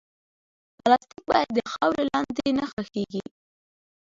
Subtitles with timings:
[0.79, 3.23] پلاستيک باید د خاورې لاندې نه ښخېږي.